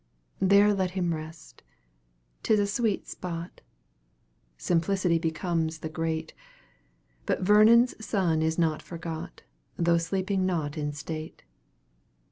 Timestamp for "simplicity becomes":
4.57-5.77